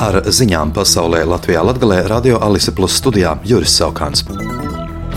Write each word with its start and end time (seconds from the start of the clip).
Ar 0.00 0.16
ziņām 0.32 0.70
pasaulē 0.72 1.18
Latvijā 1.28 1.60
Latvijā 1.60 2.06
Radio 2.08 2.38
Alise 2.40 2.72
Plus 2.72 2.94
studijā 2.96 3.34
Juris 3.44 3.74
Saukāns. 3.76 4.22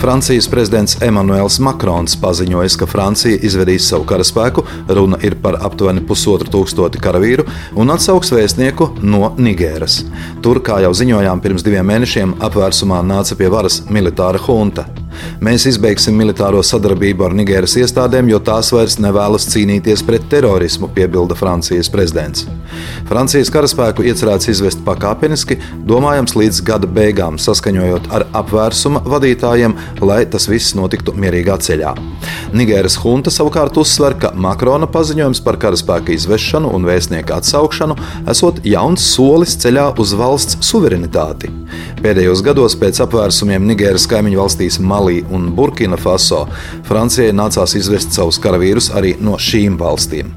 Francijas 0.02 0.44
prezidents 0.52 0.98
Emmanuels 1.00 1.56
Makrons 1.64 2.18
paziņojis, 2.20 2.76
ka 2.76 2.88
Francija 2.90 3.38
izvedīs 3.48 3.86
savu 3.88 4.04
karaspēku, 4.10 4.66
runa 4.98 5.16
ir 5.24 5.38
par 5.40 5.56
aptuveni 5.64 6.04
pusotru 6.04 6.52
tūkstoti 6.52 7.00
karavīru, 7.00 7.46
un 7.80 7.94
atsauks 7.94 8.34
vēstnieku 8.36 8.90
no 9.00 9.32
Nigēras. 9.40 10.02
Tur, 10.44 10.60
kā 10.60 10.82
jau 10.84 10.92
ziņojām 11.00 11.40
pirms 11.40 11.64
diviem 11.64 11.88
mēnešiem, 11.88 12.36
apvērsumā 12.44 13.00
nāca 13.08 13.40
pie 13.40 13.48
varas 13.56 13.80
militāra 13.88 14.42
junta. 14.44 14.84
Mēs 15.44 15.66
izbeigsim 15.70 16.16
militāro 16.18 16.62
sadarbību 16.64 17.28
ar 17.28 17.36
Nigēras 17.36 17.76
iestādēm, 17.80 18.30
jo 18.32 18.40
tās 18.44 18.70
vairs 18.74 18.98
nevēlas 19.02 19.48
cīnīties 19.52 20.04
pret 20.06 20.26
terorismu, 20.32 20.88
piebilda 20.94 21.36
Francijas 21.38 21.90
prezidents. 21.92 22.46
Francijas 23.08 23.50
karaspēku 23.54 24.04
iecerēts 24.08 24.48
izvest 24.52 24.82
pakāpeniski, 24.86 25.58
domājams 25.88 26.36
līdz 26.38 26.62
gada 26.66 26.88
beigām, 26.90 27.38
saskaņojot 27.40 28.08
ar 28.14 28.26
apvērsuma 28.40 29.04
vadītājiem, 29.08 29.76
lai 30.04 30.22
tas 30.30 30.48
viss 30.50 30.76
notiktu 30.78 31.14
mierīgā 31.18 31.58
ceļā. 31.66 31.94
Nigēras 32.54 32.96
junta 33.02 33.32
savukārt 33.34 33.76
uzsver, 33.80 34.16
ka 34.20 34.32
Makrona 34.38 34.88
paziņojums 34.90 35.42
par 35.44 35.58
karaspēka 35.62 36.14
izvešanu 36.14 36.70
un 36.74 36.86
vēstnieku 36.88 37.34
atsaukšanu 37.36 37.96
esot 38.30 38.60
jauns 38.66 39.04
solis 39.14 39.56
ceļā 39.60 39.90
uz 40.00 40.14
valsts 40.18 40.58
suverenitāti. 40.64 41.50
Pēdējos 42.04 42.42
gados 42.44 42.76
pēc 42.78 43.00
apvērsumiem 43.04 43.64
Nigēras 43.70 44.06
kaimiņu 44.10 44.40
valstīs 44.42 44.80
Malī 45.04 45.24
un 45.30 45.50
Burkina 45.54 45.98
Faso 46.00 46.46
Francijai 46.88 47.34
nācās 47.36 47.76
izvest 47.76 48.16
savus 48.16 48.40
karavīrus 48.40 48.88
arī 48.96 49.12
no 49.20 49.36
šīm 49.36 49.76
valstīm. 49.76 50.32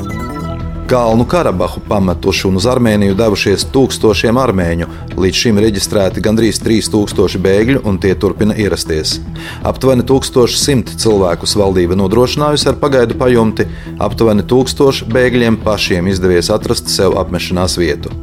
Kalnu 0.88 1.26
Karabahu 1.26 1.82
pametuši 1.88 2.46
un 2.48 2.56
uz 2.56 2.66
Armēniju 2.72 3.16
devušies 3.20 3.66
tūkstošiem 3.76 4.38
armēņu. 4.40 4.86
Līdz 5.20 5.40
šim 5.42 5.58
reģistrēti 5.60 6.22
gandrīz 6.24 6.62
3000 6.64 7.42
bēgļu, 7.44 7.82
un 7.90 7.98
tie 8.00 8.14
turpina 8.16 8.56
ierasties. 8.56 9.18
Aptuveni 9.68 10.06
1100 10.08 10.96
cilvēkus 11.04 11.58
valdība 11.60 11.98
nodrošinājusi 12.00 12.70
ar 12.72 12.78
pagaidu 12.80 13.18
pajumti, 13.20 13.66
aptuveni 14.00 14.46
1000 14.48 15.12
bēgļiem 15.12 15.58
pašiem 15.66 16.08
izdevies 16.08 16.48
atrast 16.56 16.88
sev 16.94 17.18
apmešanās 17.20 17.76
vietu. 17.82 18.14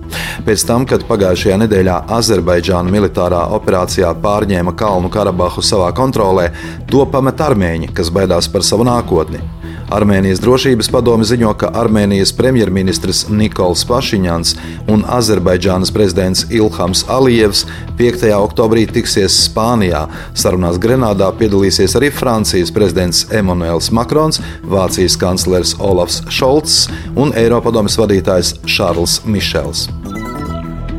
Pēc 0.49 0.65
tam, 0.65 0.89
kad 0.89 1.05
pagājušajā 1.11 1.59
nedēļā 1.67 1.99
Azerbaidžāna 2.17 2.97
militārā 2.97 3.43
operācijā 3.59 4.15
pārņēma 4.25 4.73
Kalnu 4.73 5.13
Karabahu 5.13 5.61
savā 5.61 5.93
kontrolē, 5.93 6.49
to 6.89 7.05
pamet 7.13 7.45
armēņi, 7.45 7.93
kas 7.93 8.09
baidās 8.09 8.49
par 8.49 8.65
savu 8.65 8.89
nākotni. 8.89 9.45
Armēnijas 9.93 10.41
drošības 10.41 10.89
padome 10.93 11.27
ziņo, 11.29 11.53
ka 11.61 11.71
Armēnijas 11.77 12.33
premjerministrs 12.37 13.27
Nikols 13.29 13.85
Pašiņans 13.89 14.55
un 14.93 15.05
Azerbaidžānas 15.17 15.93
prezidents 15.95 16.47
Ilhams 16.51 17.05
Alijevs 17.13 17.65
5. 17.99 18.25
oktobrī 18.39 18.87
tiksies 18.91 19.37
Spānijā. 19.49 20.07
Sarunās 20.39 20.81
Grenādā 20.83 21.29
piedalīsies 21.39 21.97
arī 21.99 22.11
Francijas 22.15 22.73
prezidents 22.75 23.27
Emmanuels 23.33 23.91
Makrons, 23.95 24.41
Vācijas 24.63 25.19
kanclers 25.21 25.77
Olafs 25.81 26.23
Šolts 26.33 26.87
un 27.17 27.37
Eiropadomes 27.37 27.99
vadītājs 28.01 28.57
Šārls 28.65 29.21
Mišels. 29.29 29.89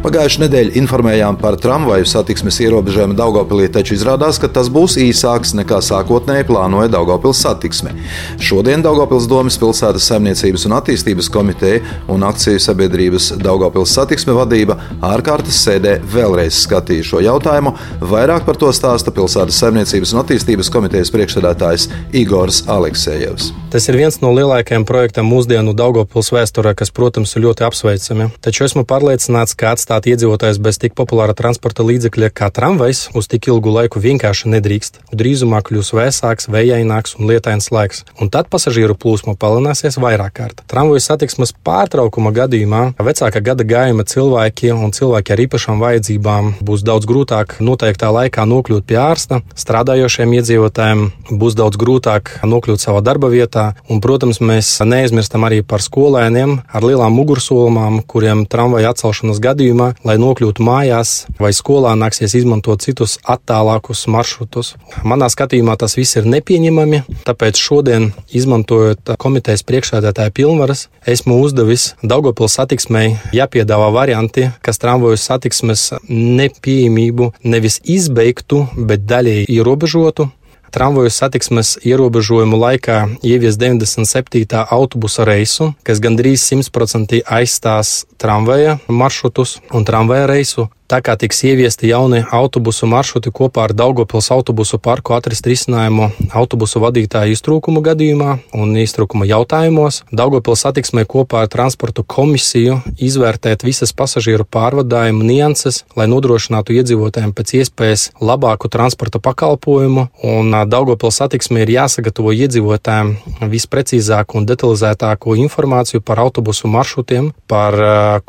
Pagājušajā 0.06 0.44
nedēļā 0.44 0.76
informējām 0.78 1.38
par 1.42 1.56
tramvaju 1.58 2.06
satiksmes 2.06 2.60
ierobežojumu 2.62 3.16
Daugopilī, 3.18 3.66
taču 3.74 3.96
izrādās, 3.96 4.38
ka 4.38 4.46
tas 4.54 4.68
būs 4.70 5.00
īsāks 5.02 5.56
nekā 5.58 5.80
sākotnēji 5.82 6.46
plānoja 6.46 6.92
Daugopils 6.94 7.40
satiksme. 7.42 7.96
Šodien 8.38 8.86
Daugopils 8.86 9.26
domas 9.26 9.58
pilsētas 9.58 10.06
saimniecības 10.12 10.68
un 10.70 10.76
attīstības 10.78 11.32
komiteja 11.34 11.82
un 12.14 12.22
akciju 12.28 12.62
sabiedrības 12.62 13.32
Daugopils 13.42 13.96
satiksme 13.98 14.38
vadība 14.38 14.78
ārkārtas 15.02 15.64
sēdē 15.66 15.96
vēlreiz 16.14 16.62
skatīja 16.68 17.10
šo 17.10 17.26
jautājumu. 17.26 17.74
Vairāk 18.06 18.46
par 18.46 18.62
to 18.62 18.70
stāsta 18.78 19.10
pilsētas 19.10 19.58
saimniecības 19.64 20.14
un 20.14 20.22
attīstības 20.22 20.70
komitejas 20.70 21.10
priekšsēdētājs 21.18 21.90
Igors 22.22 22.68
Aleksējevs. 22.70 23.56
Tas 23.74 23.90
ir 23.90 23.98
viens 24.00 24.22
no 24.22 24.30
lielākajiem 24.32 24.86
projektiem 24.88 25.26
mūsdienu 25.28 25.74
Daugopils 25.76 26.30
vēsturē, 26.32 26.72
kas, 26.80 26.94
protams, 26.96 27.34
ir 27.36 27.44
ļoti 27.50 27.66
apsveicami. 27.68 28.30
Taču 28.46 28.70
esmu 28.70 28.86
pārliecināts, 28.88 29.58
ka 29.58 29.74
atstāt 29.74 29.95
atstāt 29.96 30.12
iedzīvotājus 30.12 30.60
bez 30.60 30.78
tik 30.78 30.94
populāra 30.96 31.34
transporta 31.34 31.84
līdzekļa 31.86 32.30
kā 32.36 32.50
tramvajs 32.52 33.16
uz 33.16 33.28
tik 33.32 33.48
ilgu 33.48 33.72
laiku 33.72 34.00
vienkārši 34.04 34.50
nedrīkst. 34.52 35.00
Drīzumā 35.16 35.62
kļūs 35.64 35.94
vēsāks, 35.96 36.50
vējaināks 36.52 37.16
un 37.20 37.30
lietains 37.30 37.72
laiks, 37.72 38.04
un 38.20 38.30
tad 38.30 38.50
pasažieru 38.52 38.96
plūsma 38.96 39.38
palielināsies 39.40 39.96
vairāk 40.02 40.36
kārt. 40.36 40.64
Tramvaju 40.68 41.00
satiksmes 41.00 41.54
pārtraukuma 41.64 42.34
gadījumā 42.36 42.82
vecāka 43.00 43.40
gada 43.40 43.64
gājuma 43.64 44.04
cilvēki 44.04 44.74
un 44.76 44.92
cilvēki 44.92 45.32
ar 45.32 45.44
īpašām 45.46 45.80
vajadzībām 45.80 46.52
būs 46.66 46.84
daudz 46.84 47.08
grūtāk 47.08 47.60
noteiktā 47.64 48.12
laikā 48.12 48.44
nokļūt 48.52 48.88
pie 48.90 49.00
ārsta, 49.00 49.42
strādājošiem 49.56 50.36
iedzīvotājiem 50.42 51.06
būs 51.32 51.56
daudz 51.56 51.80
grūtāk 51.80 52.34
nokļūt 52.44 52.84
savā 52.84 53.04
darba 53.06 53.32
vietā, 53.32 53.72
un, 53.88 54.04
protams, 54.04 54.42
mēs 54.44 54.76
neaizmirstam 54.84 55.48
arī 55.48 55.62
par 55.64 55.84
skolēniem 55.86 56.60
ar 56.68 56.84
lielām 56.84 57.16
mugursolumām, 57.16 58.02
kuriem 58.04 58.44
tramvaju 58.50 58.92
atcelšanas 58.92 59.42
gadījumā 59.44 59.85
gadījumā, 59.86 60.06
lai 60.06 60.18
nokļūtu 60.20 60.64
mājās 60.64 61.28
vai 61.40 61.52
skolā, 61.54 61.96
nāksies 61.96 62.36
izmantot 62.36 62.82
citus 62.82 63.18
attālākus 63.24 64.08
maršrutus. 64.08 64.76
Manā 65.04 65.30
skatījumā 65.30 65.78
tas 65.78 65.96
viss 65.98 66.16
ir 66.18 66.26
nepieņemami, 66.26 67.04
tāpēc 67.26 67.58
šodien, 67.58 68.14
izmantojot 68.34 69.16
komitejas 69.18 69.64
priekšsēdētāja 69.64 70.32
pilnvaras, 70.32 70.90
esmu 71.06 71.42
uzdevis 71.42 71.96
Daugopils 72.04 72.56
satiksmei 72.58 73.18
jāpiedāvā 73.34 73.92
varianti, 73.94 74.50
kas 74.62 74.80
tramvaju 74.80 75.18
satiksmes 75.18 75.94
nepieejamību 76.10 77.34
nevis 77.44 77.82
izbeigtu, 77.84 78.66
bet 78.76 79.06
daļēji 79.06 79.50
ierobežotu, 79.50 80.30
tramvaju 80.72 81.10
satiksmes 81.10 81.76
ierobežojumu 81.86 82.58
laikā 82.58 82.98
ievies 83.24 83.58
97. 83.62 84.66
autobusa 84.70 85.26
reisu, 85.28 85.74
kas 85.84 86.02
gandrīz 86.04 86.46
100% 86.50 87.22
aizstās 87.26 88.06
tramvaja 88.18 88.80
maršrutus 88.88 89.60
un 89.74 89.86
tramvaja 89.86 90.26
reisu 90.32 90.70
Tā 90.96 91.02
kā 91.04 91.18
tiks 91.20 91.42
ieviesti 91.44 91.90
jauni 91.90 92.22
autobusu 92.32 92.88
maršruti 92.88 93.28
kopā 93.36 93.66
ar 93.66 93.74
Daugopils 93.76 94.30
autobusu 94.32 94.78
parku 94.80 95.12
atrast 95.12 95.44
risinājumu 95.44 96.06
autobusu 96.40 96.80
vadītāju 96.80 97.36
iztrūkuma 97.36 97.82
gadījumā 97.84 98.38
un 98.56 98.72
iztrūkuma 98.80 99.28
jautājumos, 99.28 99.98
Daugopils 100.16 100.64
satiksmē 100.64 101.04
kopā 101.04 101.42
ar 101.44 101.50
transportu 101.52 102.06
komisiju 102.08 102.78
izvērtēt 102.96 103.66
visas 103.68 103.92
pasažieru 103.92 104.46
pārvadājumu 104.48 105.28
nianses, 105.28 105.82
lai 106.00 106.06
nodrošinātu 106.08 106.78
iedzīvotājiem 106.78 107.36
pēc 107.36 107.52
iespējas 107.60 108.06
labāku 108.24 108.72
transporta 108.72 109.20
pakalpojumu, 109.20 110.08
un 110.24 110.56
Daugopils 110.72 111.20
satiksmē 111.20 111.66
ir 111.66 111.74
jāsagatavo 111.76 112.32
iedzīvotājiem 112.40 113.52
visprecīzāku 113.52 114.40
un 114.40 114.48
detalizētāko 114.48 115.36
informāciju 115.44 116.00
par 116.08 116.24
autobusu 116.24 116.72
maršrutiem, 116.72 117.34
par 117.52 117.76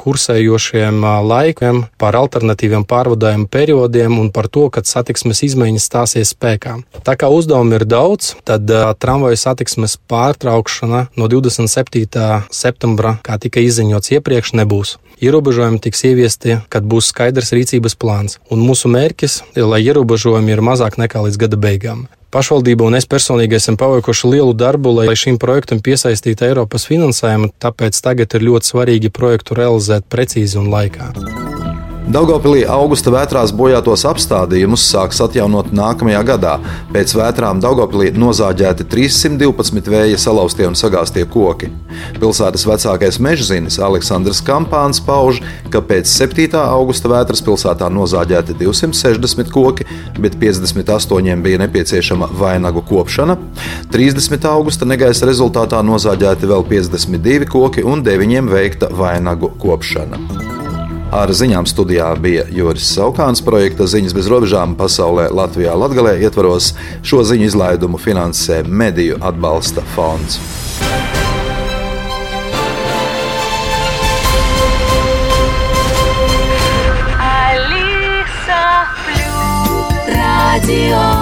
kursējošiem 0.02 1.06
laikiem, 1.30 1.84
par 2.02 2.18
alternatīviem 2.24 2.54
alternatīviem 2.56 2.86
pārvadājumu 2.88 3.48
periodiem 3.48 4.18
un 4.18 4.30
par 4.32 4.48
to, 4.48 4.70
kad 4.70 4.86
satiksmes 4.86 5.42
izmaiņas 5.44 5.84
stāsies 5.84 6.32
spēkā. 6.32 6.82
Tā 7.04 7.16
kā 7.16 7.28
uzdevumi 7.28 7.76
ir 7.76 7.84
daudz, 7.84 8.34
tad 8.44 8.68
uh, 8.70 8.94
tramvaju 8.96 9.36
satiksmes 9.36 9.98
pārtraukšana 10.08 11.08
no 11.16 11.28
27. 11.28 12.46
septembra, 12.50 13.18
kā 13.22 13.38
tika 13.38 13.60
izziņots 13.60 14.12
iepriekš, 14.16 14.54
nebūs. 14.56 14.98
Ierobežojumi 15.20 15.80
tiks 15.80 16.04
ieviesti, 16.04 16.58
kad 16.68 16.84
būs 16.84 17.08
skaidrs 17.08 17.54
rīcības 17.56 17.96
plāns, 17.96 18.36
un 18.50 18.60
mūsu 18.60 18.90
mērķis 18.92 19.42
ir, 19.56 19.64
lai 19.64 19.80
ierobežojumi 19.84 20.52
ir 20.52 20.60
mazāk 20.60 20.98
nekā 21.00 21.24
līdz 21.24 21.40
gada 21.40 21.56
beigām. 21.56 22.04
Pašvaldība 22.36 22.84
un 22.84 22.98
es 22.98 23.06
personīgi 23.08 23.56
esam 23.56 23.78
paveikuši 23.80 24.34
lielu 24.34 24.52
darbu, 24.52 24.92
lai 24.98 25.16
šim 25.16 25.38
projektam 25.40 25.80
piesaistītu 25.80 26.50
Eiropas 26.50 26.84
finansējumu, 26.90 27.54
tāpēc 27.62 28.02
tagad 28.04 28.36
ir 28.36 28.48
ļoti 28.50 28.74
svarīgi 28.74 29.14
projektu 29.14 29.56
realizēt 29.56 30.10
precīzi 30.12 30.60
un 30.60 30.68
laikā. 30.74 31.14
Daugopilī 32.06 32.60
augusta 32.70 33.10
vētrās 33.10 33.50
bojātos 33.50 34.04
apstādījumus 34.06 34.84
sāks 34.86 35.18
atjaunot 35.24 35.72
nākamajā 35.74 36.20
gadā. 36.28 36.52
Pēc 36.94 37.10
vētrām 37.18 37.58
Daugopilī 37.58 38.12
nozāģēti 38.14 38.84
312 38.92 39.90
vēja 39.90 40.20
salauztie 40.22 40.68
un 40.68 40.78
sagāztie 40.78 41.24
koki. 41.26 41.72
Pilsētas 42.20 42.62
vecākais 42.68 43.18
mežzinis 43.18 43.80
Aleksandrs 43.82 44.38
Kampāns 44.46 45.02
pauž, 45.02 45.40
ka 45.74 45.82
pēc 45.82 46.06
7. 46.06 46.54
augusta 46.62 47.10
vētras 47.10 47.42
pilsētā 47.42 47.88
nozāģēti 47.90 48.54
260 48.60 49.50
koki, 49.50 49.88
bet 50.22 50.38
58 50.38 51.42
bija 51.42 51.62
nepieciešama 51.64 52.30
vainagu 52.38 52.84
kopšana. 52.86 53.34
30. 53.90 54.46
augusta 54.52 54.86
negaisa 54.86 55.26
rezultātā 55.26 55.82
nozāģēti 55.82 56.54
vēl 56.54 56.68
52 56.70 57.50
koki 57.50 57.82
un 57.82 58.06
9 58.06 58.46
veikta 58.54 58.94
vainagu 58.94 59.50
kopšana. 59.58 60.55
Ar 61.16 61.30
ziņām 61.32 61.64
studijā 61.64 62.10
bija 62.20 62.42
Juris 62.52 62.90
Saukāns. 62.92 63.40
Projekta 63.44 63.86
Ziņas 63.88 64.12
bez 64.12 64.26
robežām 64.28 64.74
pasaulē 64.76 65.30
Latvijā 65.32 65.72
Latgalē 65.72 66.12
ietvaros. 66.20 66.74
Šo 67.00 67.22
ziņu 67.24 67.48
izlaidumu 67.48 67.96
finansē 67.96 68.60
Mediju 68.68 69.16
atbalsta 69.24 69.84
fonds. 69.94 70.36
Radio 80.66 81.15